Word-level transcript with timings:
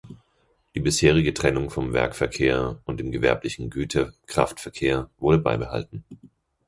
Die 0.73 0.79
bisherige 0.79 1.31
Trennung 1.31 1.69
vom 1.69 1.93
Werkverkehr 1.93 2.81
und 2.85 2.99
dem 2.99 3.11
gewerblichen 3.11 3.69
Güterkraftverkehr 3.69 5.11
wurde 5.19 5.37
beibehalten. 5.37 6.03